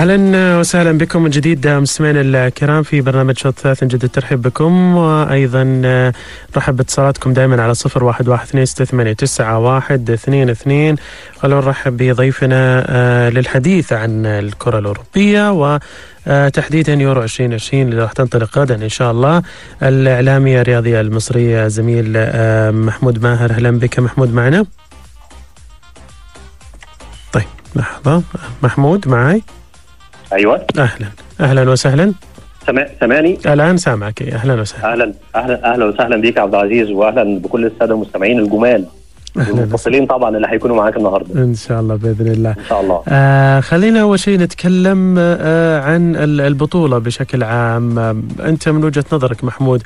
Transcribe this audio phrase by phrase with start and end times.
[0.00, 5.62] أهلا وسهلا بكم من جديد مستمعينا الكرام في برنامج شوط ثلاث نجد الترحيب بكم وأيضا
[6.56, 10.96] رحب باتصالاتكم دائما على صفر واحد واحد اثنين ستة ثمانية تسعة واحد اثنين اثنين.
[11.38, 15.78] خلونا نرحب بضيفنا للحديث عن الكرة الأوروبية و
[16.48, 19.42] تحديدا يورو 2020 اللي راح تنطلق غدا إن شاء الله.
[19.82, 22.12] الاعلاميه الرياضيه المصريه زميل
[22.72, 23.50] محمود ماهر.
[23.50, 24.64] أهلا بك محمود معنا؟
[27.32, 27.44] طيب
[27.76, 28.22] لحظة.
[28.62, 29.42] محمود معي
[30.32, 30.66] أيوه.
[30.78, 31.06] أهلا.
[31.40, 32.12] أهلا وسهلا.
[33.00, 34.22] سامعني الآن سامعك.
[34.22, 34.92] أهلا وسهلا.
[34.92, 35.12] أهلا.
[35.36, 35.72] أهلا.
[35.72, 38.84] أهلا وسهلا بيك عبد العزيز واهلا بكل السادة المستمعين الجمال.
[39.36, 41.42] المتصلين طبعا اللي هيكونوا معاك النهارده.
[41.42, 42.50] إن شاء الله بإذن الله.
[42.50, 43.02] إن شاء الله.
[43.08, 47.98] آه خلينا أول شيء نتكلم آه عن البطولة بشكل عام.
[47.98, 49.82] آه أنت من وجهة نظرك محمود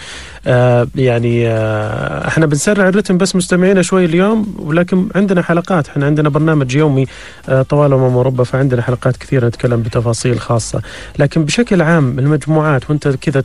[0.47, 5.89] آه يعني آه إحنا بنسرع الرتم بس مستمعينا شوي اليوم ولكن عندنا حلقات.
[5.89, 7.07] إحنا عندنا برنامج يومي
[7.49, 10.83] آه طوال امم اوروبا فعندنا حلقات كثيرة نتكلم بتفاصيل خاصة.
[11.19, 13.43] لكن بشكل عام المجموعات وأنت كذا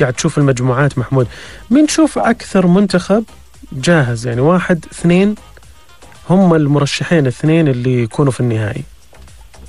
[0.00, 1.26] قاعد تشوف المجموعات محمود
[1.70, 3.24] مين تشوف أكثر منتخب؟
[3.72, 5.34] جاهز يعني واحد اثنين.
[6.30, 8.82] هم المرشحين الاثنين اللي يكونوا في النهائي.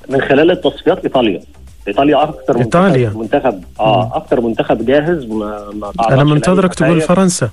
[0.10, 1.42] من خلال التصفيات إيطاليا.
[1.88, 3.10] إيطاليا أكثر إيطاليا.
[3.10, 7.50] منتخب, منتخب آه أكثر منتخب جاهز ما, ما أنا منتظرك تقول فرنسا.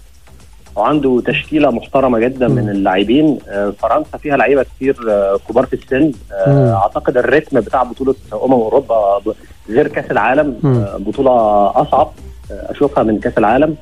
[0.76, 2.52] وعنده تشكيلة محترمة جدا م.
[2.52, 3.38] من اللاعبين.
[3.48, 6.12] آه فرنسا فيها لعيبة كتير آه كبار في السن.
[6.32, 9.20] آه أعتقد الريتم بتاع بطولة أمم أوروبا
[9.68, 10.56] غير كأس العالم
[10.98, 11.30] بطولة
[11.70, 12.12] أصعب
[12.50, 13.76] أشوفها من كأس العالم.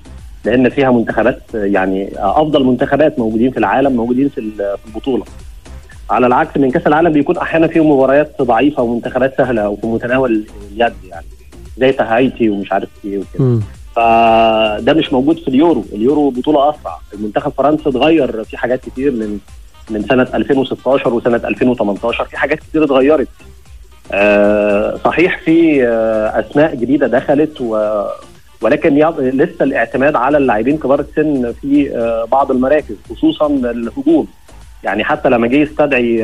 [0.47, 4.53] لأن فيها منتخبات يعني افضل منتخبات موجودين في العالم موجودين في
[4.87, 5.25] البطولة.
[6.11, 10.93] على العكس من كأس العالم بيكون أحيانا فيهم مباريات ضعيفة ومنتخبات سهلة وفي متناول اليد
[11.09, 11.27] يعني
[11.79, 13.61] زي تهايتي ومش عارف إيه وكده.
[13.97, 15.85] فده مش موجود في اليورو.
[15.93, 16.99] اليورو بطولة أسرع.
[17.15, 19.39] المنتخب فرنسا اتغير في حاجات كتير من
[19.91, 23.29] من سنة 2016 وسنة 2018 في حاجات كتير اتغيرت.
[24.13, 28.03] آه صحيح في آه أسماء جديدة دخلت و
[28.67, 31.91] ولكن لسه الاعتماد على اللاعبين كبار السن في
[32.33, 34.27] بعض المراكز خصوصا الهجوم.
[34.85, 36.23] يعني حتى لما جه يستدعي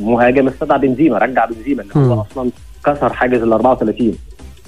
[0.00, 2.50] مهاجم استدعى بنزيما رجع بنزيما اللي هو أصلا
[2.84, 4.12] كسر حاجز ال 34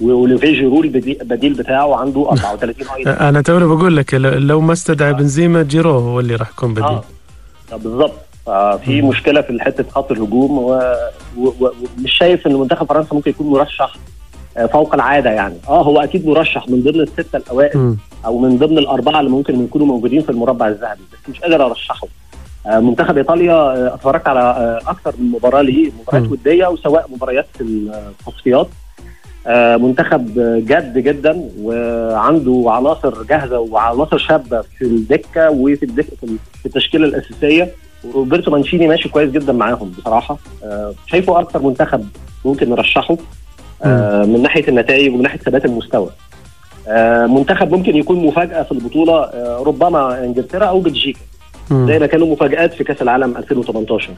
[0.01, 5.63] واوليفيه جيرو البديل بتاعه عنده 34 أيضا أنا توني بقول لك لو ما استدعى بنزيما
[5.63, 6.83] جيرو هو اللي راح يكون بديل.
[6.85, 7.03] آه.
[7.71, 8.13] بالظبط
[8.85, 10.57] في مشكلة في حتة خط الهجوم
[11.37, 13.95] ومش شايف إن منتخب فرنسا ممكن يكون مرشح
[14.73, 15.55] فوق العادة يعني.
[15.69, 17.97] آه هو أكيد مرشح من ضمن الستة الأوائل م.
[18.25, 22.07] أو من ضمن الأربعة اللي ممكن يكونوا موجودين في المربع الذهبي بس مش قادر أرشحه.
[22.67, 27.61] آه منتخب إيطاليا اتفرجت على آه أكثر من مباراة ليه مباريات ودية وسواء مباريات في
[27.63, 28.67] التصفيات
[29.47, 30.25] آه منتخب
[30.67, 36.17] جد جدا وعنده عناصر جاهزة وعناصر شابة في الدكة وفي الدكه
[36.53, 37.71] في التشكيلة الأساسية.
[38.03, 40.37] وروبرتو مانشيني ماشي كويس جدا معاهم بصراحة.
[41.07, 42.07] شايفه أكثر منتخب
[42.45, 43.13] ممكن نرشحه.
[43.13, 43.17] آه
[44.25, 46.09] من ناحية النتائج ومن ناحية ثبات المستوى.
[46.87, 51.19] آه منتخب ممكن يكون مفاجأة في البطولة آه ربما إنجلترا أو بلجيكا.
[51.71, 54.09] زي ما كانوا مفاجآت في كأس العالم 2018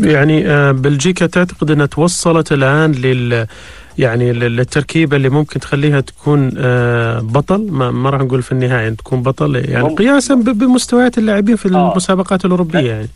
[0.00, 3.46] يعني بلجيكا تعتقد أنها توصلت الآن لل
[3.98, 6.48] يعني للتركيبة اللي ممكن تخليها تكون
[7.20, 7.66] بطل.
[7.70, 10.04] ما, ما راح نقول في النهاية تكون بطل يعني ممكن.
[10.04, 13.08] قياسا بمستويات اللاعبين في المسابقات الأوروبية يعني.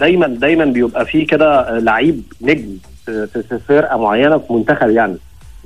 [0.00, 2.68] دايما دايما بيبقى في كده لعيب نجم
[3.04, 5.16] في فرقة معينة في منتخب يعني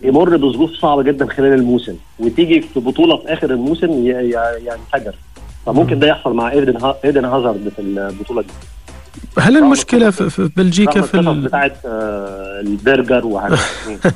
[0.02, 5.14] يمر بظروف صعبة جدا خلال الموسم وتيجي في بطولة في آخر الموسم ينفجر.
[5.66, 8.48] فممكن ده يحصل مع إيدن إيدن هازارد في البطولة دي.
[9.38, 11.40] هل المشكلة في, في بلجيكا في ال...
[11.40, 13.58] بتاعت البرجر وحاجات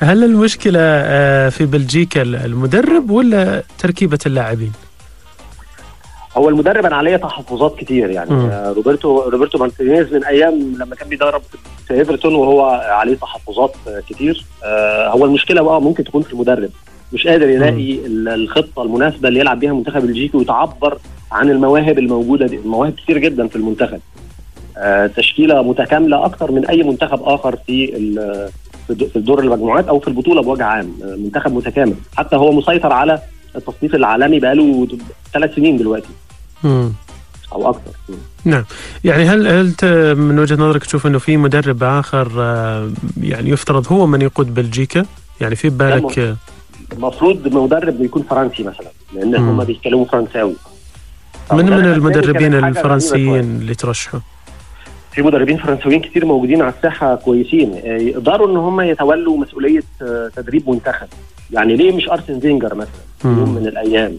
[0.00, 0.82] هل المشكلة
[1.48, 4.72] في بلجيكا المدرب ولا تركيبة اللاعبين؟
[6.36, 8.30] هو المدرب أنا عليه تحفظات كتير يعني.
[8.30, 8.50] م.
[8.76, 11.42] روبرتو روبرتو مارتينيز من أيام لما كان بيدرب
[11.88, 13.74] في إيفرتون وهو عليه تحفظات
[14.08, 14.44] كتير.
[14.64, 16.70] آه هو المشكلة بقى ممكن تكون في المدرب.
[17.12, 18.28] مش قادر يلاقي م.
[18.28, 20.98] الخطة المناسبة اللي يلعب بيها المنتخب البلجيكي ويتعبر
[21.32, 22.56] عن المواهب الموجودة دي.
[22.56, 24.00] المواهب كتير جدا في المنتخب.
[24.78, 27.86] آه تشكيلة متكاملة أكثر من أي منتخب آخر في
[28.86, 30.92] في الدور المجموعات أو في البطولة بوجه عام.
[31.02, 31.94] منتخب متكامل.
[32.16, 33.18] حتى هو مسيطر على
[33.56, 34.86] التصنيف العالمي بقاله
[35.32, 36.08] ثلاث سنين دلوقتي.
[36.64, 36.92] مم.
[37.52, 37.90] أو أكثر.
[38.44, 38.64] نعم.
[39.04, 39.74] يعني هل هل
[40.16, 42.28] من وجهة نظرك تشوف إنه في مدرب آخر
[43.20, 45.06] يعني يفترض هو من يقود بلجيكا؟
[45.40, 46.36] يعني في بالك
[46.92, 50.54] المفروض مدرب يكون فرنسي مثلا لأن هم بيتكلموا فرنساوي.
[51.52, 54.20] من من المدربين الفرنسيين اللي ترشحوا؟
[55.12, 57.74] في مدربين فرنسويين كتير موجودين على الساحة كويسين.
[57.84, 59.82] يقدروا إن هم يتولوا مسؤولية
[60.36, 61.06] تدريب منتخب.
[61.50, 62.90] يعني ليه مش أرسن فينجر مثلا؟
[63.24, 64.16] يوم من الأيام.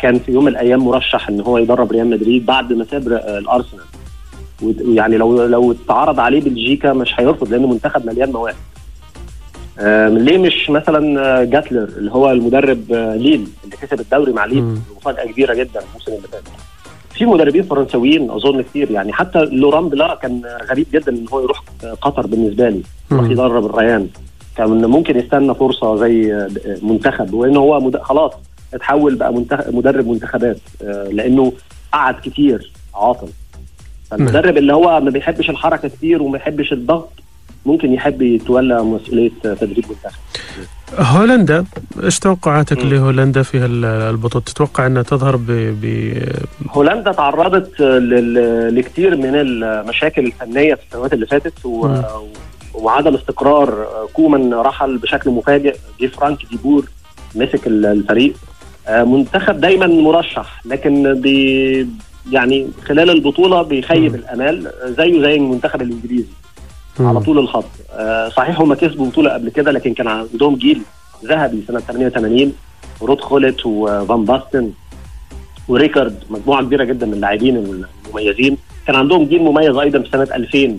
[0.00, 3.84] كان في يوم من الأيام مرشح إن هو يدرب ريال مدريد بعد ما ساب الأرسنال.
[4.62, 8.54] ويعني لو لو اتعرض عليه بلجيكا مش هيرفض لأنه منتخب مليان مواهب.
[9.78, 14.78] آه، ليه مش مثلا جالتييه اللي هو المدرب آه، ليل اللي كسب الدوري مع ليل
[14.96, 16.42] مفاجأة كبيرة جدا الموسم اللي فات.
[17.14, 21.62] في مدربين فرنسويين أظن كتير يعني حتى لوران بلا كان غريب جدا إن هو يروح
[22.00, 24.08] قطر بالنسبة لي يروح يدرب الريان
[24.56, 26.48] كان ممكن يستنى فرصة زي
[26.82, 27.96] منتخب وان هو مد...
[27.96, 28.32] خلاص.
[28.74, 31.52] اتحول بقى منتخب مدرب منتخبات آه، لأنه
[31.92, 33.28] قعد كتير عاطل.
[34.10, 37.10] فالمدرب اللي هو ما بيحبش الحركة كتير وما بيحبش الضغط
[37.66, 40.20] ممكن يحب يتولى مسؤولية تدريب منتخب.
[40.98, 41.64] هولندا
[42.02, 46.14] إيش توقعاتك لهولندا في البطولة؟ تتوقع إنها تظهر ب, ب...
[46.70, 47.80] هولندا تعرضت
[48.72, 52.00] لكثير من المشاكل الفنية في السنوات اللي فاتت و...
[52.74, 53.86] وعدم استقرار.
[54.12, 55.76] كومان رحل بشكل مفاجئ.
[56.00, 56.88] جه فرانك ديبور
[57.34, 58.34] مسك الفريق.
[58.90, 61.88] منتخب دايما مرشح لكن بي
[62.32, 66.28] يعني خلال البطولة بيخيب الأمال زيه زي المنتخب الإنجليزي
[67.00, 67.64] على طول الخط.
[67.92, 70.82] آه، صحيح هم كسبوا بطولة قبل كده لكن كان عندهم جيل
[71.24, 72.52] ذهبي سنة 88
[73.02, 74.70] رود خولت وفان باستن
[75.68, 77.56] وريكارد مجموعة كبيرة جدا من اللاعبين
[78.06, 78.56] المميزين.
[78.86, 80.76] كان عندهم جيل مميز أيضا في سنة 2000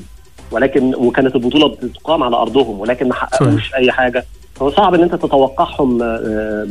[0.52, 4.26] ولكن وكانت البطولة بتقام على أرضهم ولكن ما حققوش أي حاجة.
[4.70, 6.68] صعب إن أنت تتوقعهم آه،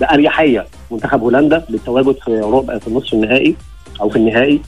[0.00, 0.66] بأريحية.
[0.90, 3.56] منتخب هولندا للتواجد في أوروبا في النصف النهائي
[4.00, 4.60] أو في النهائي.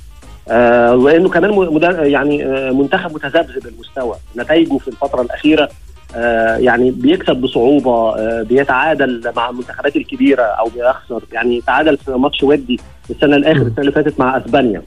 [0.49, 4.17] آه وإنه كمان يعني آه منتخب متذبذب المستوى.
[4.37, 5.69] نتائجه في الفترة الأخيرة
[6.17, 11.23] آه يعني بيكسب بصعوبة آه بيتعادل مع المنتخبات الكبيرة أو بيخسر.
[11.33, 12.81] يعني تعادل في ماتش ودي
[13.11, 14.83] السنة الآخر السنة اللي فاتت مع أسبانيا.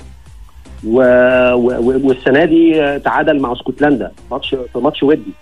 [0.88, 0.98] و...
[1.54, 2.00] و...
[2.08, 4.12] والسنة دي تعادل مع اسكتلندا.
[4.31, 5.34] ماتش في ماتش ودي.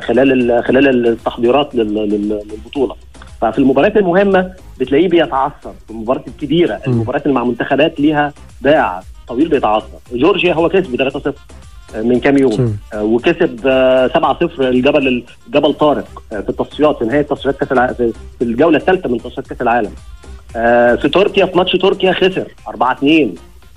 [0.00, 2.94] خلال خلال التحضيرات للبطولة.
[3.40, 5.72] ففي المباريات المهمة بتلاقيه بيتعثر.
[5.86, 9.98] في المباريات الكبيرة المباريات اللي مع منتخبات ليها باع طويل بيتعثر.
[10.12, 11.32] جورجيا هو كسب 3-0
[11.94, 12.78] آه، من كام يوم.
[12.94, 17.94] آه وكسب آه 7-0 الجبل جبل طارق آه في التصفيات في نهاية تصفيات كأس العالم
[18.38, 19.90] في الجولة الثالثة من تصفيات كأس العالم.
[20.56, 22.74] آه في تركيا في ماتش تركيا خسر 4-2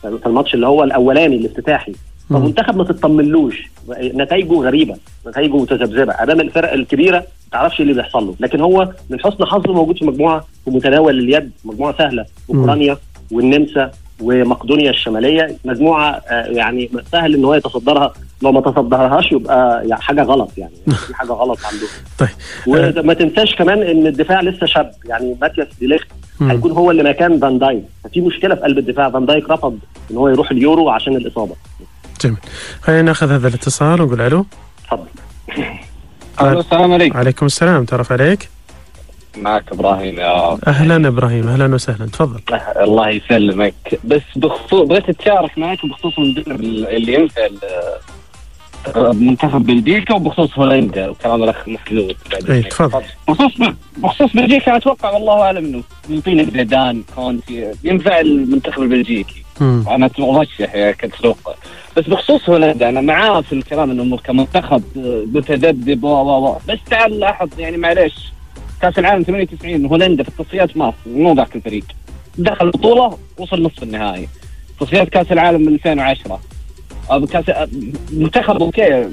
[0.02, 1.94] في الماتش اللي هو الأولاني الافتتاحي.
[2.33, 3.72] فمنتخب ما تطمنلوش.
[4.00, 4.95] نتائجه غريبة
[5.28, 6.13] نتائجه متذبذبة.
[6.24, 8.36] أمام الفرق الكبيرة ما تعرفش إيه اللي بيحصل له.
[8.39, 12.25] لكن هو من حسن حظه موجود في مجموعة في متناول اليد مجموعة سهلة.
[12.50, 12.98] أوكرانيا
[13.31, 13.92] والنمسا
[14.22, 15.56] ومقدونيا الشمالية.
[15.66, 18.13] مجموعة آه، يعني سهل إن هو يتصدرها.
[18.44, 20.74] لو ما تصدرهاش يبقى يعني حاجة غلط يعني.
[21.07, 21.88] في حاجة غلط عنده.
[22.19, 22.30] طيب
[22.98, 24.92] وما تنساش كمان إن الدفاع لسه شاب.
[25.06, 26.07] يعني ماتياس ديليخت
[26.42, 27.84] هيكون هو اللي مكان فان دايك.
[28.04, 29.10] ففي مشكلة في قلب الدفاع.
[29.10, 29.80] فان دايك رفض
[30.12, 31.56] إن هو يروح اليورو عشان الإصابة.
[32.21, 32.38] جميل.
[32.81, 34.45] خلينا ناخذ هذا الاتصال ونقول ألو.
[34.88, 36.59] تفضل.
[36.59, 37.18] السلام عليكم.
[37.18, 38.50] عليكم السلام تعرف عليك؟
[39.38, 42.39] معك إبراهيم يا أهلا إبراهيم أهلا وسهلا تفضل.
[42.77, 43.73] الله يسلمك.
[44.03, 47.47] بس بخصوص بغيت أتشارك معك بخصوص المدرب اللي ينفع
[48.95, 52.15] منتخب بلجيكا وبخصوص هولندا وكلام الأخ محمود
[52.50, 53.03] اي تفضل.
[53.27, 53.51] بخصوص
[53.97, 59.40] بخصوص بلجيكا أتوقع والله أعلم إنه يعطينا زيدان كونتي ينفع المنتخب البلجيكي.
[59.62, 61.53] أنا مرشح كتوقع
[61.98, 64.83] بس بخصوص هولندا أنا معاه في الكلام إنه كمنتخب
[65.33, 68.13] متذبذب و بس تعال لاحظ يعني معليش
[68.81, 71.84] كأس العالم 98 هولندا في التصفيات ما مو ذاك الفريق.
[72.38, 74.27] دخل البطوله وصل نصف النهائي.
[74.79, 76.39] تصفيات كأس العالم من 2010
[77.31, 77.70] كأس
[78.13, 79.10] منتخب okay.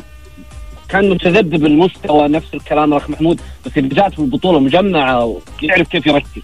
[0.89, 5.25] كان متذبذب المستوى نفس الكلام الاخ محمود بس إذا جات في البطولة مجمعة
[5.63, 6.43] ويعرف كيف يركز.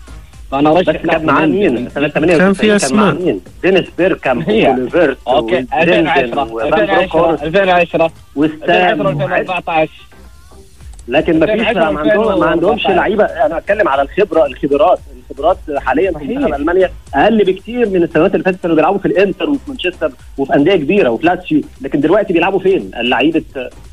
[0.54, 3.38] فانا رشح كان مع مين؟ سنة 98 كان في أسماء.
[3.62, 9.90] دينيس بيركامب كلويفرت okay 2010 2010 2010 2010 2014
[11.08, 13.24] لكن ما فيش ما عندهمش لعيبة.
[13.24, 14.98] أنا أتكلم على الخبرة الخبرات.
[15.30, 19.50] الخبرات حاليا في منتخب ألمانيا أقل بكتير من السنوات اللي فاتت كانوا بيلعبوا في الإنتر
[19.50, 21.60] وفي مانشستر وفي أندية كبيرة وفي لاتسيو.
[21.80, 23.42] لكن دلوقتي بيلعبوا فين؟ اللعيبة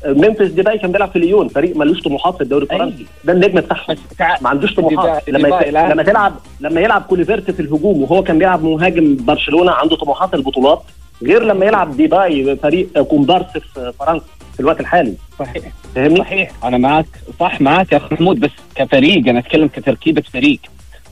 [0.06, 3.06] ممفيس ديباي كان بيلعب في ليون فريق ملوش طموحات في الدوري الفرنسي.
[3.24, 3.96] ده النجم بتاعهم.
[4.42, 5.28] ما عندوش طموحات.
[5.28, 10.34] لما لما تلعب لما يلعب كلويفرت في الهجوم وهو كان بيلعب مهاجم برشلونة عنده طموحات
[10.34, 10.82] البطولات
[11.22, 14.24] غير لما يلعب ديباي فريق كومبارس في فرنسا
[14.54, 15.14] في الوقت الحالي.
[15.38, 15.64] صحيح.
[15.94, 16.52] فهمني؟ صحيح.
[16.64, 17.06] أنا معك
[17.40, 20.60] صح معك يا أخ محمود بس كفريق أنا أتكلم كتركيبة فريق.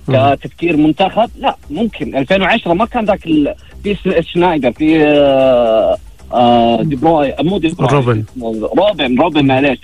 [0.09, 2.17] كتفكير منتخب؟ لا ممكن.
[2.17, 3.21] 2010 ما كان ذاك
[3.83, 3.97] في
[4.33, 5.97] شنايدر في آه
[6.33, 8.25] آه دي بروي مو دي بروي روبن.
[8.79, 9.79] روبن روبن معليش.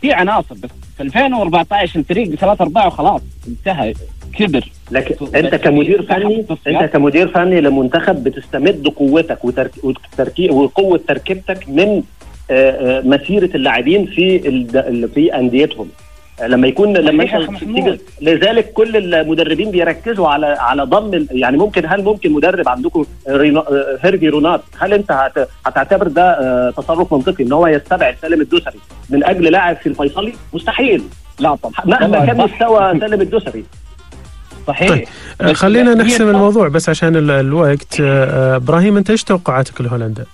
[0.00, 3.94] في عناصر بس في 2014 الفريق ثلاث ارباع وخلاص انتهى
[4.32, 4.70] كبر.
[4.90, 12.02] لكن أنت كمدير فني أنت كمدير فني لمنتخب بتستمد قوتك وتركي وقوة تركيبتك من
[12.50, 14.38] آه، مسيرة اللاعبين في
[15.14, 15.88] في أنديتهم.
[16.42, 17.24] لما يكون لما
[18.20, 23.04] لذلك كل المدربين بيركزوا على على ضم يعني ممكن هل ممكن مدرب عندكم
[24.00, 28.78] هيرفي رونات هل انت هتعتبر ده آه، تصرف منطقي ان هو يستبعد سالم الدوسري
[29.10, 31.02] من أجل لاعب في الفيصلي؟ مستحيل.
[31.38, 31.72] لا طبعا.
[31.84, 33.64] مهما كان مستوى سالم الدوسري.
[34.66, 34.88] صحيح.
[34.88, 35.04] طيب.
[35.40, 38.00] آه، خلينا نحسم الموضوع بس عشان الوقت.
[38.00, 40.24] آه، إبراهيم أنت إيش توقعاتك لهولندا؟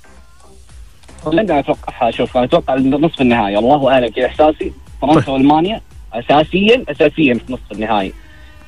[1.26, 3.58] هولندا أتوقعها شوف أنا أتوقع نصف النهائي.
[3.58, 4.72] الله أعلم كذا إحساسي.
[5.02, 5.28] فرنسا طيب.
[5.28, 5.80] وألمانيا.
[6.14, 8.12] اساسيا اساسيا في نصف النهائي.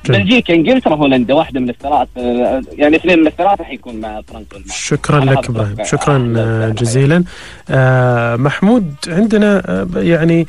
[0.09, 2.07] بلجيكا إنجلترا هولندا واحدة من الثلاث
[2.77, 5.75] يعني اثنين من الثلاثه حيكون مع فرنسا شكرا لك إبراهيم.
[5.83, 7.23] شكرا آه جزيلا.
[7.69, 10.47] آه محمود عندنا آه يعني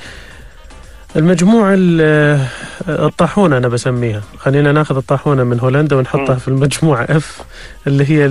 [1.17, 2.47] المجموعة آه،
[2.89, 4.23] الطاحونة أنا بسميها.
[4.39, 7.43] خلينا ناخذ الطاحونة من هولندا ونحطها في المجموعة F
[7.87, 8.29] اللي هي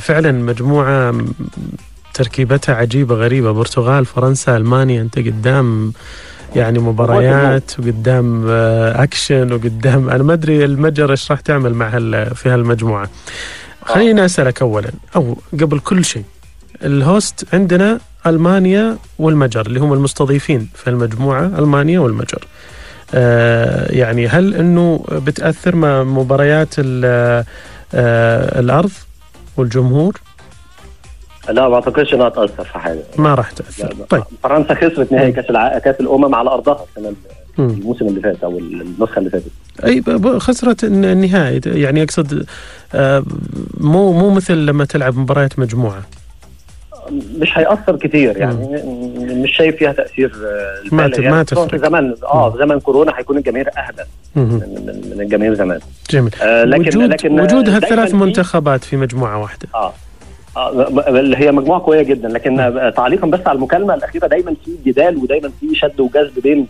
[0.00, 1.14] فعلا مجموعة
[2.14, 3.52] تركيبتها عجيبة غريبة.
[3.52, 5.92] برتغال فرنسا ألمانيا أنت قدام
[6.56, 10.10] يعني مباريات وقدام آه، اكشن وقدام.
[10.10, 11.90] أنا ما أدري المجر إيش راح تعمل مع
[12.34, 13.10] في هالمجموعة.
[13.84, 16.24] خليني أسألك اولا أو قبل كل شيء
[16.84, 22.44] الهوست عندنا ألمانيا والمجر اللي هم المستضيفين في المجموعة ألمانيا والمجر
[23.14, 27.44] آه يعني هل إنه بتأثر مع مباريات آه
[28.60, 28.90] الأرض
[29.56, 30.20] والجمهور؟
[31.50, 33.02] لا ما أعتقدش إنها تأثر في حاجة.
[33.18, 33.94] ما راح تأثر.
[34.08, 34.22] طيب.
[34.42, 35.78] فرنسا خسرت نهائي كأس الع...
[35.78, 37.12] كأس الأمم على أرضها السنة
[37.58, 39.50] الموسم اللي فات أو النسخة اللي فاتت.
[39.84, 40.02] أي
[40.40, 41.60] خسرت النهائي.
[41.66, 42.46] يعني أقصد
[42.94, 43.24] آه،
[43.80, 46.02] مو مو مثل لما تلعب مباريات مجموعة.
[47.38, 49.42] مش هيأثر كتير يعني مم.
[49.42, 51.76] مش شايف فيها تأثير آه، ما يعني ما تفرق.
[51.76, 54.02] زمان آه في زمن كورونا هيكون الجماهير أهدى.
[54.36, 54.44] من,
[55.14, 55.80] من الجماهير زمان.
[56.10, 56.34] جميل.
[56.42, 59.68] آه لكن وجود لكن وجود هالثلاث منتخبات في مجموعة واحدة.
[59.74, 59.92] آه.
[61.08, 62.56] اللي هي مجموعة قوية جدا لكن
[62.96, 66.66] تعليقا بس على المكالمة الأخيرة دايما في جدال ودايما في شد وجذب بين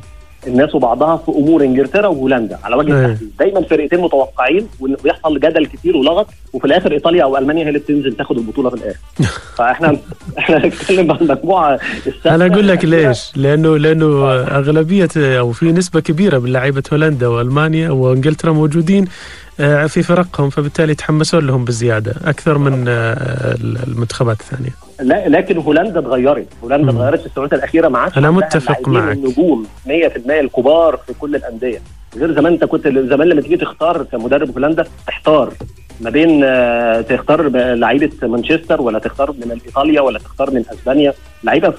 [0.46, 3.04] الناس وبعضها في أمور إنجلترا وهولندا على وجه.
[3.06, 3.30] التحديد.
[3.38, 8.12] دايما فرقتين متوقعين ويحصل جدل كتير ولغط وفي الآخر إيطاليا أو ألمانيا هي اللي بتنزل
[8.16, 8.98] تاخد البطولة في الآخر.
[9.58, 9.96] فإحنا
[10.38, 11.80] إحنا هنتكلم عن مجموعة
[12.26, 17.90] أنا أقول لك ليش؟ لأنه لأنه أغلبية أو في نسبة كبيرة من لعيبة هولندا وألمانيا
[17.90, 19.04] وإنجلترا موجودين.
[19.04, 19.51] آه،
[19.86, 23.14] في فرقهم فبالتالي يتحمسون لهم بزياده أكثر من آه،
[23.88, 24.70] المنتخبات الثانية.
[25.00, 29.16] لا لكن هولندا اتغيرت، هولندا اتغيرت في السنوات الأخيرة مع أنا متفق معك.
[29.16, 31.78] النجوم 100% الكبار في كل الأندية،
[32.16, 35.52] غير زمان أنت كنت زمان لما تيجي تختار كمدرب هولندا تحتار
[36.00, 41.12] ما بين آه، تختار لعيبة مانشستر ولا تختار من إيطاليا ولا تختار من أسبانيا.
[41.44, 41.74] لعيبة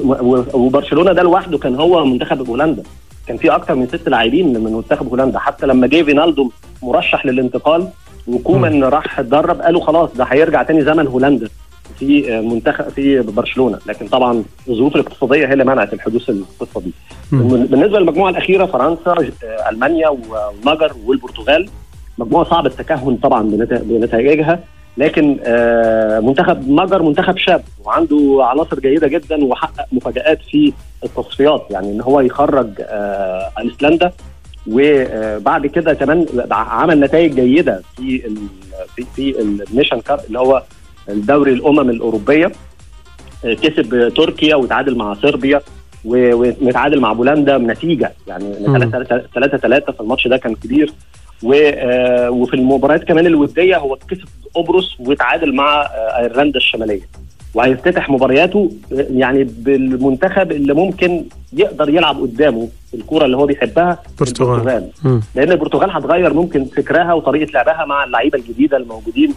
[0.54, 2.84] وبرشلونة ده لوحده كان هو منتخب هولندا.
[3.28, 5.40] كان في أكثر من ست لاعبين من منتخب هولندا.
[5.40, 6.52] حتى لما جه فينالدو
[6.84, 7.88] مرشح للانتقال
[8.28, 11.50] وكومان راح اتدرب قالوا خلاص ده هيرجع تاني زمن هولندا
[12.00, 13.80] في منتخب في برشلونة.
[13.88, 16.92] لكن طبعا الظروف الاقتصادية هي اللي منعت الحدوث القصة دي.
[17.32, 19.16] بالنسبة للمجموعة الأخيرة فرنسا
[19.70, 21.70] ألمانيا والمجر والبرتغال
[22.18, 23.44] مجموعة صعب التكهن طبعا
[23.84, 24.60] بنتائجها.
[24.98, 30.74] لكن آه، منتخب مجر منتخب شاب وعنده عناصر جيدة جدا وحقق مفاجآت في
[31.04, 34.12] التصفيات يعني إن هو يخرج آه، أيسلندا
[34.68, 38.20] وبعد كده كمان عمل نتائج جيدة في
[38.96, 40.64] في في النيشن كاب اللي هو
[41.10, 42.52] الدوري الأمم الأوروبية.
[43.46, 45.62] آه، كسب تركيا وتعادل مع صربيا
[46.06, 48.54] ونتعادل مع بولندا بنتيجة يعني
[49.34, 50.94] 3 3 في الماتش ده كان كبير.
[51.44, 57.02] وفي المباريات كمان الودية هو كسب قبرص وتعادل مع آه، أيرلندا الشمالية.
[57.54, 63.98] وهيفتتح مبارياته آه، يعني بالمنتخب اللي ممكن يقدر يلعب قدامه الكوره اللي هو بيحبها
[64.62, 64.90] البرتغال.
[65.36, 69.34] لأن البرتغال هتغير ممكن فكرها وطريقة لعبها مع اللعيبة الجديدة الموجودين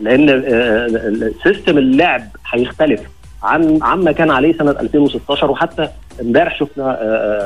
[0.00, 3.00] لأن آه، سيستم اللعب هيختلف
[3.42, 5.88] عن عما كان عليه سنة 2016 وحتى
[6.20, 6.98] امبارح شفنا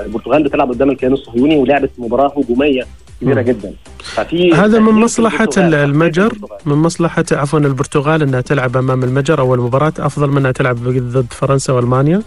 [0.05, 2.83] البرتغال بتلعب قدام الكيان الصهيوني ولعبت مباراة هجومية
[3.23, 3.73] كبيرة جدا.
[3.99, 6.33] ففي هذا من مصلحة المجر
[6.67, 9.41] من مصلحة عفوا البرتغال إنها تلعب أمام المجر.
[9.41, 12.23] أول مباراة أفضل من انها تلعب ضد فرنسا وألمانيا.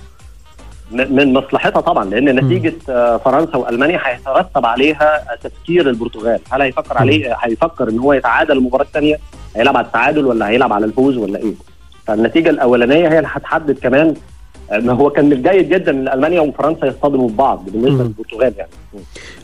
[0.91, 6.39] من مصلحتها طبعا لأن نتيجة آه، فرنسا وألمانيا هيترتب عليها تفكير البرتغال.
[6.49, 9.17] هل هيفكر عليه هيفكر إن هو يتعادل المباراة الثانية؟
[9.55, 11.53] هيلعب على التعادل ولا هيلعب على الفوز ولا إيه؟
[12.07, 14.15] فالنتيجة الأولانية هي اللي هتحدد كمان ما
[14.71, 18.69] هو كان الجيد جدا إن ألمانيا وفرنسا يصطدموا ببعض بالنسبة للبرتغال يعني.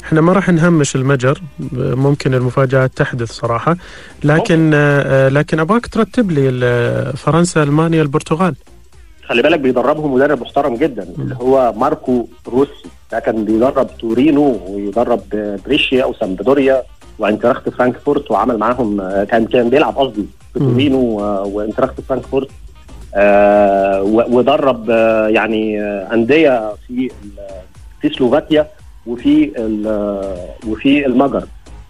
[0.04, 1.42] إحنا ما راح نهمش المجر
[1.74, 3.78] ممكن المفاجآت تحدث صراحة.
[4.24, 8.56] لكن آه لكن ابغاك ترتب لي فرنسا ألمانيا البرتغال.
[9.26, 12.72] خلي بالك بيدربهم مدرب محترم جدا اللي هو ماركو روسي.
[13.12, 15.22] ده كان بيدرب تورينو ويدرب
[15.66, 16.84] بريشيا أو سامبدوريا
[17.20, 21.00] وانتراخت فرانكفورت وعمل معاهم كان كان بيلعب قصدي في تورينو
[21.46, 22.48] وانتراخت فرانكفورت.
[22.48, 22.52] آه
[24.04, 27.12] ودرب آه يعني آه أندية في
[28.02, 28.68] في سلوفاكيا
[29.08, 29.52] وفي
[30.68, 31.44] وفي المجر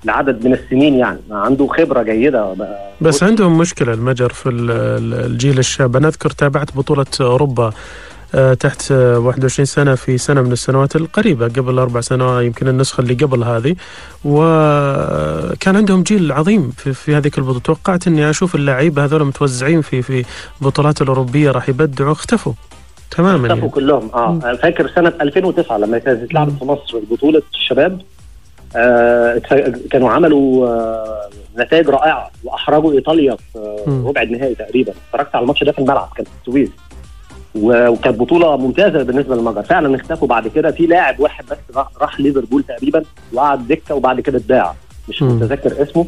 [0.06, 1.20] لعدد من السنين يعني.
[1.32, 2.56] عنده خبرة جيدة.
[3.02, 5.96] بس عندهم مشكلة المجر في الجيل الشاب.
[5.96, 7.74] أنا أذكر تابعت بطولة أوروبا آه،
[8.60, 13.44] تحت 21 سنة في سنة من السنوات القريبة قبل أربع سنوات يمكن النسخة اللي قبل
[13.44, 13.76] هذه.
[14.26, 17.60] وكان عندهم جيل عظيم في, في هذيك البطولة.
[17.60, 20.26] توقعت أني أشوف اللعيبة هذول متوزعين في في
[20.62, 22.12] بطولات الأوروبية راح يبدعوا.
[22.12, 22.54] اختفوا
[23.12, 23.70] تماما اختفوا يعني.
[23.70, 24.10] كلهم.
[24.14, 28.02] آه فاكر سنة 2009 لما كانت اتلعبت في مصر بطولة الشباب
[28.76, 29.42] آه
[29.92, 34.92] كانوا عملوا آه نتائج رائعة وأحرجوا إيطاليا في ربع النهائي تقريبا.
[35.08, 36.70] اتفرجت على الماتش ده في الملعب كان في السويس
[37.56, 39.62] وكانت بطولة ممتازة بالنسبة للمجر.
[39.64, 41.58] فعلا اختفوا بعد كده في لاعب واحد بس
[42.02, 43.04] راح ليفربول تقريبا
[43.34, 44.74] وقعد دكة وبعد كده اتباع.
[45.10, 46.06] مش متذكر اسمه.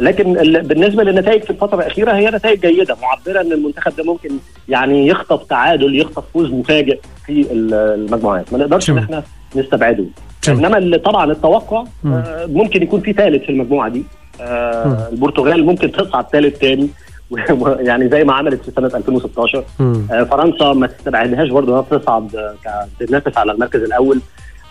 [0.00, 0.32] لكن
[0.62, 4.30] بالنسبة للنتائج في الفترة الأخيرة هي نتائج جيدة معبرة إن المنتخب ده ممكن
[4.68, 8.52] يعني يخطف تعادل يخطف فوز مفاجئ في المجموعات.
[8.52, 9.22] ما نقدرش إن إحنا
[9.56, 10.04] نستبعده.
[10.48, 14.04] إنما اللي طبعا التوقع آه ممكن يكون في ثالث في المجموعة دي.
[14.40, 16.88] آه البرتغال ممكن تصعد ثالث تاني.
[17.88, 22.56] يعني زي ما عملت في سنة 2016 آه فرنسا ما تستبعدهاش برضه إنها تصعد
[23.00, 24.20] تنافس على المركز الأول.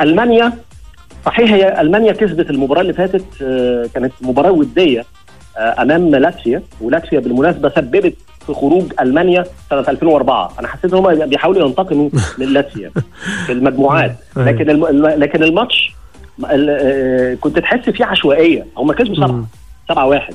[0.01, 0.53] ألمانيا
[1.25, 5.05] صحيح هي ألمانيا كسبت المباراة اللي فاتت آه كانت مباراة ودية
[5.57, 8.13] آه أمام لاتسيا ولاتسيا بالمناسبة سببت
[8.47, 12.91] في خروج ألمانيا سنة 2004 أنا حسيت إن هم بيحاولوا ينتقموا من لاتسيا
[13.45, 14.15] في المجموعات.
[14.37, 14.85] لكن الم...
[15.07, 15.95] لكن الماتش
[17.41, 18.65] كنت تحس فيه عشوائية.
[18.77, 19.45] هم كسبوا سبعة
[19.89, 20.33] سبعة واحد.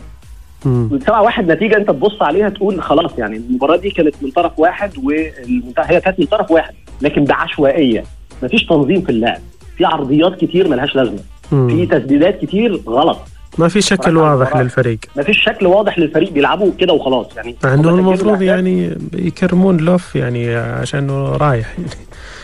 [1.06, 4.90] سبعة واحد نتيجة أنت تبص عليها تقول خلاص يعني المباراة دي كانت من طرف واحد
[4.98, 8.04] والمنتهى هي كانت من طرف واحد لكن بعشوائية.
[8.42, 9.40] مفيش تنظيم في اللعب
[9.76, 11.18] في عرضيات كتير ملهاش لازمة.
[11.50, 13.18] في تسديدات كتير غلط.
[13.58, 14.98] ما في شكل واضح للفريق.
[15.16, 17.26] ما فيش شكل واضح للفريق بيلعبوا كده وخلاص.
[17.36, 21.74] يعني مع إنه المفروض يعني يكرمون لوف يعني عشان رايح.
[21.78, 21.90] يعني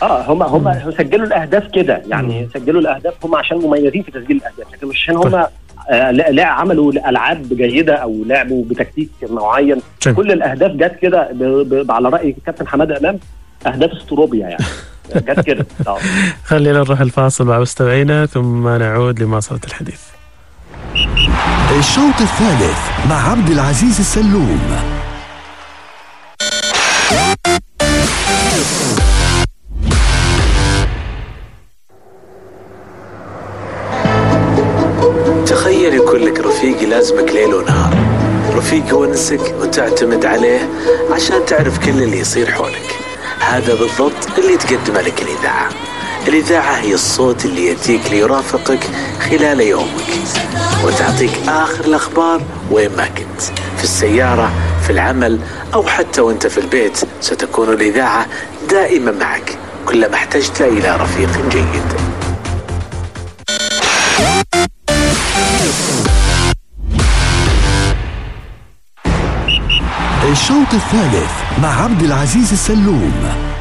[0.02, 2.02] آه هم هم سجلوا الأهداف كده.
[2.08, 2.48] يعني مم.
[2.54, 5.48] سجلوا الأهداف هم عشان مميزين في تسجيل الأهداف لكن مش عشان هم آه
[6.30, 9.80] لا عملوا ألعاب جيدة أو لعبوا بتكتيك معين.
[10.16, 11.28] كل الأهداف جت كده
[11.90, 13.18] على رأي كابتن حمادة إمام
[13.66, 14.64] أهداف استروبيا يعني.
[15.28, 15.66] جت كده.
[16.44, 20.00] خلينا نروح الفاصل مع مستمعينا ثم نعود لمواصله الحديث.
[21.78, 24.99] الشوط الثالث مع عبد العزيز السلوم.
[39.20, 40.68] يونسك وتعتمد عليه
[41.10, 42.98] عشان تعرف كل اللي يصير حولك.
[43.40, 45.68] هذا بالضبط اللي تقدمه لك الإذاعة.
[46.28, 48.80] الإذاعة هي الصوت اللي يأتيك ليرافقك
[49.30, 50.10] خلال يومك
[50.84, 53.42] وتعطيك آخر الأخبار وين ما كنت
[53.76, 54.52] في السيارة
[54.82, 55.38] في العمل
[55.74, 56.98] أو حتى وأنت في البيت.
[57.20, 58.26] ستكون الإذاعة
[58.70, 62.09] دائما معك كلما احتجت إلى رفيق جيد.
[70.40, 73.59] الشوط الثالث مع عبد العزيز السلوم.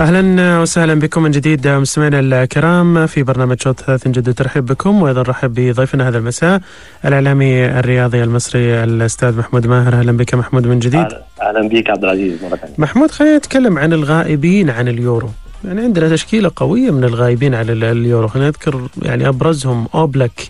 [0.00, 5.22] أهلا وسهلا بكم من جديد مستمعينا الكرام في برنامج شوط ثلاث جد ترحيب بكم وأيضا
[5.22, 6.60] رحب بضيفنا هذا المساء
[7.04, 9.94] الإعلامي الرياضي المصري الأستاذ محمود ماهر.
[9.94, 11.06] أهلا بك محمود من جديد.
[11.42, 12.74] أهلا بك عبد العزيز مرة ثانية.
[12.78, 15.30] محمود خلينا نتكلم عن الغائبين عن اليورو.
[15.64, 18.28] يعني عندنا تشكيلة قوية من الغائبين عن اليورو.
[18.28, 20.48] خلينا نذكر يعني أبرزهم أوبلاك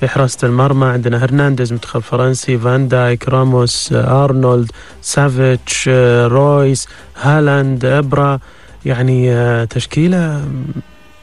[0.00, 0.86] في حراسة المرمى.
[0.86, 4.70] عندنا هرنانديز منتخب فرنسي فان دايك راموس آرنولد
[5.02, 5.88] سافيتش
[6.26, 6.88] رويس
[7.22, 8.38] هالاند ابرا
[8.86, 10.40] يعني آه، تشكيلة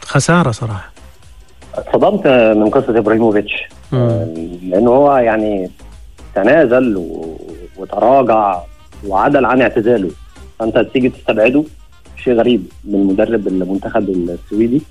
[0.01, 0.91] خسارة صراحة.
[1.75, 3.51] اتصدمت من قصة إبراهيموفيتش.
[3.93, 5.69] آه، لأنه هو يعني
[6.35, 7.09] تنازل
[7.77, 8.61] وتراجع
[9.07, 10.11] وعدل عن اعتزاله.
[10.59, 11.63] فأنت تيجي تستبعده
[12.23, 14.81] شيء غريب من مدرب المنتخب السويدي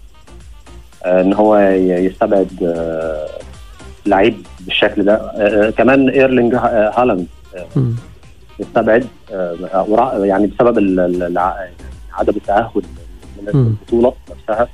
[1.05, 2.49] آه، إن هو يستبعد
[4.07, 5.21] لعيب بالشكل ده.
[5.77, 7.27] كمان إيرلينج هالاند
[8.59, 9.07] يستبعد
[10.23, 10.79] يعني بسبب
[12.15, 12.83] عدم التاهل
[13.43, 14.69] من البطولة نفسها.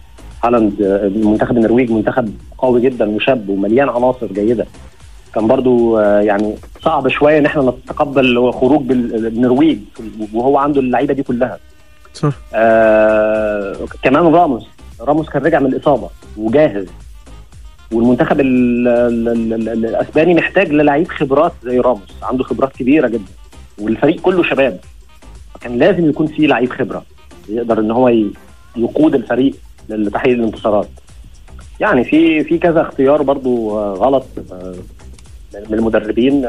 [0.44, 0.83] هالاند
[1.24, 4.66] منتخب النرويج منتخب قوي جدا وشاب ومليان عناصر جيدة.
[5.35, 9.79] كان برضو آه، يعني صعب شوية إن إحنا نتقبل خروج بالنرويج
[10.33, 11.59] وهو عنده اللعيبة دي كلها.
[12.14, 12.33] صح.
[12.55, 14.66] آه كمان راموس.
[15.01, 16.87] راموس كان رجع من الإصابة وجاهز.
[17.92, 22.14] والمنتخب ال ال ال الأسباني محتاج للعيب خبرات زي راموس.
[22.22, 23.33] عنده خبرات كبيرة جدا.
[23.79, 24.81] والفريق كله شباب.
[25.61, 27.05] كان لازم يكون فيه لعيب خبرة.
[27.48, 28.08] يقدر إن هو
[28.76, 29.54] يقود الفريق
[29.88, 30.88] لتحقيق الانتصارات.
[31.80, 34.24] يعني في في كذا اختيار برضو غلط
[35.54, 36.46] من المدربين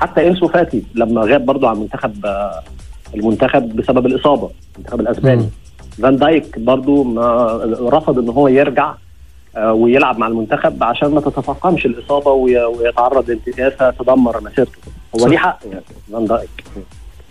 [0.00, 2.26] حتى إنسو فاتي لما غاب برضو عن منتخب
[3.14, 5.48] المنتخب بسبب الإصابة المنتخب الأسباني.
[6.02, 8.94] فان دايك برضو ما رفض إن هو يرجع
[9.56, 14.78] ويلعب مع المنتخب عشان ما تتفاقمش الإصابة ويتعرض لانتكاسة تدمر مسيرته.
[15.20, 16.64] هو ليه حق يعني فان دايك.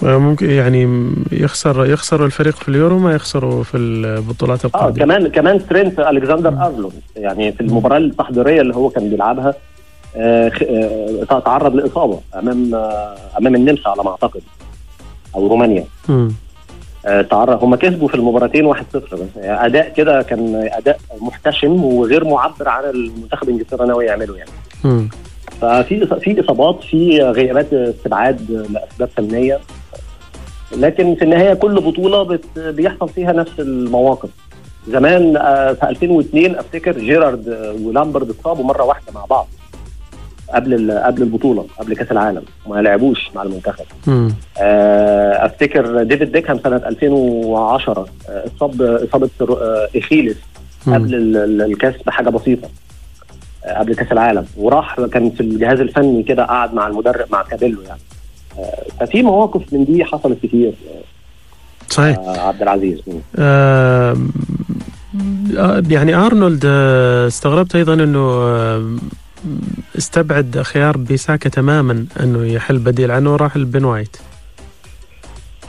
[0.03, 5.03] ممكن يعني يخسر يخسر الفريق في اليورو ما يخسره في البطولات القادمة.
[5.03, 9.53] آه كمان كمان ترينت ألكسندر أرنولد يعني في المباراة التحضيرية اللي هو كان بيلعبها
[10.15, 10.51] آه
[11.31, 14.41] آه تعرض لإصابة أمام آه أمام النمسا على ما أعتقد
[15.35, 15.83] أو رومانيا.
[17.05, 22.25] آه تعرض هم كسبوا في المباراتين 1-0 بس يعني أداء كده كان أداء محتشم وغير
[22.25, 24.51] معبر عن المنتخب انجلترا ناوي يعمله يعني.
[24.83, 25.07] م.
[25.61, 29.59] ففي في إصابات في غيابات استبعاد لأسباب فنية.
[30.77, 34.29] لكن في النهاية كل بطولة بيحصل فيها نفس المواقف.
[34.88, 35.34] زمان
[35.73, 39.47] في 2002 أفتكر جيرارد ولامبرد اتصابوا مرة واحدة مع بعض
[40.53, 43.86] قبل قبل البطولة قبل كأس العالم ما لعبوش مع المنتخب.
[45.45, 49.29] أفتكر ديفيد بيكهام سنة 2010 اتصاب إصابة
[49.95, 50.38] اخيلس
[50.88, 52.69] قبل الكاس بحاجه بسيطة
[53.77, 54.45] قبل كأس العالم.
[54.57, 57.99] وراح كان في الجهاز الفني كده قعد مع المدرب مع كابيلو يعني.
[58.99, 60.73] ففي مواقف من دي حصلت كتير.
[61.89, 62.17] صحيح.
[62.17, 62.99] آه عبد العزيز.
[63.35, 64.17] آه
[65.89, 66.65] يعني أرنولد
[67.27, 68.51] استغربت أيضا إنه
[69.97, 74.17] استبعد خيار بيساكا تماما إنه يحل بديل عنه وراح لبن وايت.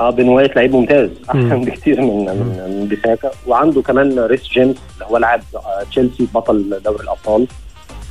[0.00, 3.30] آه بن وايت لعيب ممتاز أحسن بكثير من من, من بيساكا.
[3.46, 5.40] وعنده كمان ريس جيمس اللي هو لاعب
[5.90, 7.46] تشيلسي بطل دوري الأبطال.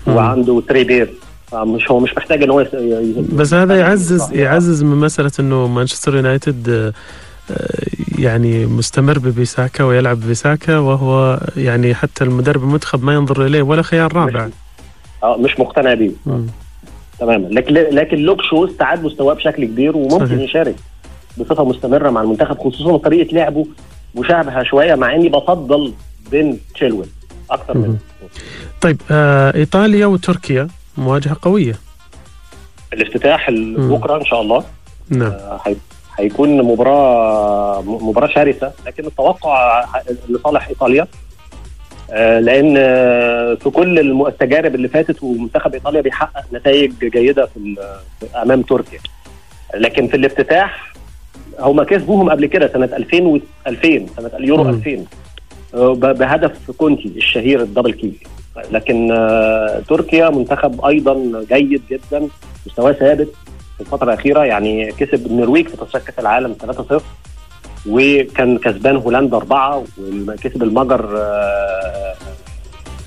[0.07, 1.13] وعنده تريبير
[1.53, 2.65] مش هو مش محتاج إن هو
[3.33, 6.93] بس هذا يعزز يعزز من مسألة إنه مانشستر يونايتد
[8.19, 14.13] يعني مستمر ببيساكا ويلعب ببيساكا وهو يعني حتى المدرب المنتخب ما ينظر إليه ولا خيار
[14.13, 14.49] رابع.
[15.23, 16.11] آه مش مقتنع بيه.
[17.19, 17.47] تماما.
[17.47, 20.39] لكن لكن لوك شو استعاد مستواه بشكل كبير وممكن صحيح.
[20.39, 20.75] يشارك
[21.37, 23.65] بصفة مستمرة مع المنتخب خصوصا طريقة لعبه
[24.15, 25.93] مشابهة شوية مع إني بفضل
[26.31, 27.07] بين تشيلويل
[27.51, 27.97] أكثر منه.
[28.81, 30.67] طيب آه إيطاليا وتركيا.
[30.97, 31.75] مواجهة قوية.
[32.93, 34.63] الافتتاح بكرة إن شاء الله.
[35.09, 35.31] نعم.
[35.31, 35.61] آه
[36.19, 39.85] هيكون مباراه مباراة شرسة لكن التوقع
[40.29, 41.07] لصالح إيطاليا
[42.11, 42.73] آه لأن
[43.55, 47.75] في كل التجارب اللي فاتت ومنتخب إيطاليا بيحقق نتائج جيدة في
[48.41, 48.99] أمام تركيا.
[49.75, 50.93] لكن في الافتتاح
[51.59, 55.05] هم كسبوهم قبل كده سنة 2000 و 2000 سنة اليورو 2000
[56.13, 58.27] بهدف كونتي الشهير ال double kick
[58.71, 59.07] لكن
[59.89, 62.27] تركيا منتخب أيضا جيد جدا
[62.67, 63.27] مستواه ثابت
[63.75, 66.55] في الفترة الأخيرة يعني كسب النرويج في تصفيات كأس العالم
[66.99, 67.01] 3-0
[67.89, 69.83] وكان كسبان هولندا أربعة
[70.27, 71.01] وكسب المجر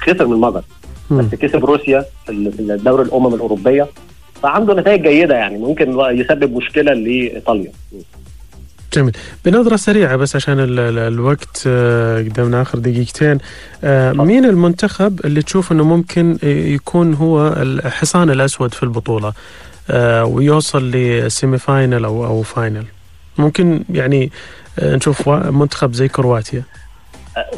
[0.00, 0.62] خسر من المجر
[1.10, 3.86] بس كسب روسيا في الدوري الأمم الأوروبية
[4.42, 7.72] فعنده نتائج جيدة يعني ممكن يسبب مشكلة لإيطاليا.
[8.94, 9.12] جميل.
[9.44, 11.68] بنظرة سريعة بس عشان ال ال الوقت
[12.28, 13.38] قدامنا آخر دقيقتين.
[14.24, 19.32] مين المنتخب اللي تشوف أنه ممكن يكون هو الحصان الأسود في البطولة؟
[20.24, 22.84] ويوصل ل semi final أو أو final
[23.38, 24.30] ممكن يعني
[24.82, 26.62] نشوف منتخب زي كرواتيا.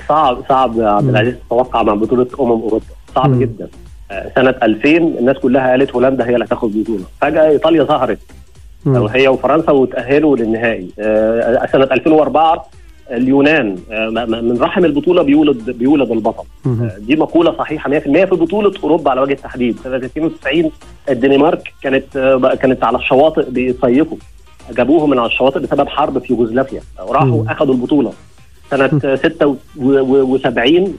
[0.08, 1.34] صعب صعب يا عبد العزيز.
[1.46, 2.84] تتوقع مع بطولة أمم أوروبا.
[3.14, 3.40] صعب م.
[3.40, 3.68] جدا.
[4.34, 7.04] سنة 2000 الناس كلها قالت هولندا هي اللي هتاخد البطولة.
[7.20, 8.18] فجأة إيطاليا ظهرت.
[8.86, 10.88] هي وفرنسا وتأهلوا للنهائي.
[11.72, 12.66] سنة 2004
[13.10, 13.78] اليونان
[14.26, 16.44] من رحم البطولة بيولد بيولد البطل.
[16.98, 19.78] دي مقولة صحيحة 100% في بطولة أوروبا على وجه التحديد.
[19.84, 20.70] سنة 92
[21.08, 24.16] الدنمارك كانت كانت على الشواطئ بيصيفوا.
[24.76, 26.80] جابوهم من على الشواطئ بسبب حرب في يوغوسلافيا.
[26.98, 28.12] راحوا اخذوا البطولة.
[28.70, 30.96] سنة 76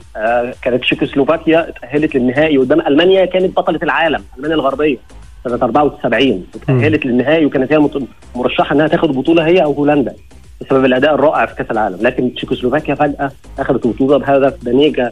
[0.62, 4.96] كانت تشيكوسلوفاكيا اتاهلت للنهائي قدام ألمانيا كانت بطلة العالم ألمانيا الغربية.
[5.44, 7.88] سنه 74 اتاهلت للنهائي وكانت هي
[8.36, 10.14] مرشحة إنها تاخد البطوله هي أو هولندا
[10.60, 11.98] بسبب الأداء الرائع في كأس العالم.
[12.00, 15.10] لكن تشيكوسلوفاكيا فجأة أخذت البطوله بهدف بانيجا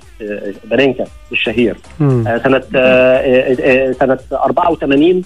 [0.64, 1.76] بانينكا الشهير.
[2.00, 5.22] آه سنة آه سنة 84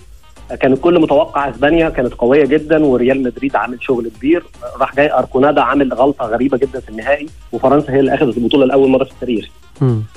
[0.61, 4.43] كان الكل متوقع إسبانيا كانت قوية جدا وريال مدريد عامل شغل كبير.
[4.81, 8.89] راح جاي اركونادا عامل غلطة غريبة جدا في النهائي وفرنسا هي اللي أخذت البطولة لاول
[8.89, 9.49] مرة في التاريخ.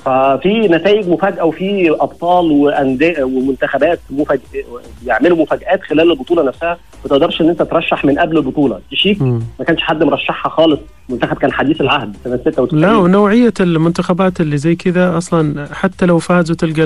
[0.05, 4.65] ففي نتائج مفاجأة وفي أبطال وأندية ومنتخبات مفاجئ
[5.05, 6.77] يعملوا مفاجآت خلال البطولة نفسها.
[7.03, 8.79] ما تقدرش إن أنت ترشح من قبل البطولة.
[8.91, 10.79] تشيك ما كانش حد مرشحها خالص.
[11.09, 16.19] منتخب كان حديث العهد سنة 96 لا ونوعية المنتخبات اللي زي كذا أصلا حتى لو
[16.19, 16.83] فازوا تلقى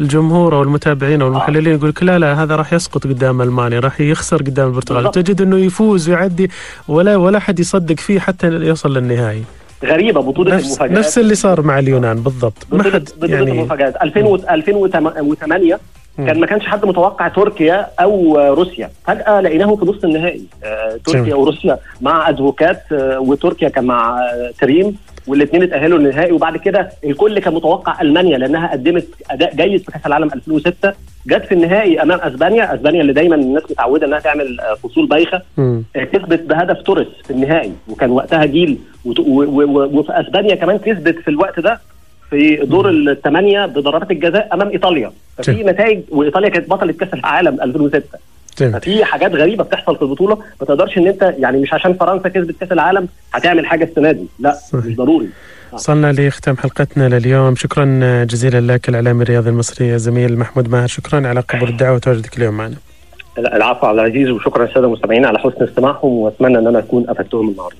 [0.00, 4.00] الجمهور أو المتابعين أو المحللين يقول لك لا لا هذا راح يسقط قدام ألمانيا راح
[4.00, 5.10] يخسر قدام البرتغال.
[5.10, 6.50] تجد إنه يفوز ويعدي
[6.88, 9.44] ولا ولا حد يصدق فيه حتى يوصل للنهائي.
[9.84, 10.98] غريبة بطولة نفس المفاجآت.
[10.98, 12.66] نفس اللي صار مع اليونان بالضبط.
[12.72, 13.96] ما حد بطولة يعني المفاجآت.
[14.02, 15.78] 2000 2008
[16.16, 18.90] كان ما كانش حد متوقع تركيا أو روسيا.
[19.06, 20.42] فجأة لقيناهم في نص النهائي.
[20.64, 21.34] آه، تركيا جميل.
[21.34, 27.38] وروسيا مع أدفوكات آه، وتركيا كان مع آه، تريم والاثنين اتأهلوا للنهائي وبعد كده الكل
[27.38, 30.92] كان متوقع ألمانيا لأنها قدمت أداء جيد في كأس العالم 2006
[31.26, 32.74] جت في النهائي أمام أسبانيا.
[32.74, 35.42] أسبانيا اللي دايما الناس متعودة إنها تعمل آه، فصول بايخة.
[35.58, 38.78] آه، كسبت بهدف توريس في النهائي وكان وقتها جيل.
[39.04, 41.80] وفي أسبانيا كمان كسبت في الوقت ده
[42.30, 45.12] في دور الثمانية بضربات الجزاء أمام إيطاليا.
[45.38, 45.62] ففي.
[45.64, 48.18] نتائج وإيطاليا كانت بطلة كأس العالم 2006
[48.56, 50.36] ففي حاجات غريبة بتحصل في البطولة.
[50.60, 54.26] ما تقدرش إن أنت يعني مش عشان فرنسا كسبت كأس العالم هتعمل حاجة السنة دي.
[54.38, 54.84] لا صحيح.
[54.86, 55.28] مش ضروري
[55.72, 57.54] وصلنا لختام حلقتنا لليوم.
[57.54, 57.84] شكرا
[58.24, 60.86] جزيلا لك الاعلامي الرياضي المصري زميل محمود ماهر.
[60.86, 62.76] شكرا على قبول الدعوة وتواجدك اليوم معنا.
[63.38, 67.76] العفو على العزيز وشكرا للسادة المستمعين على حسن استماعهم وأتمنى إن أنا أكون أفدتهم النهارده.